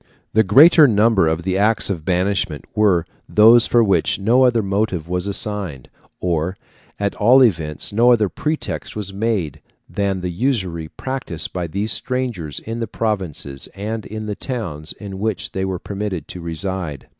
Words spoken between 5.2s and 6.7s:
assigned, or,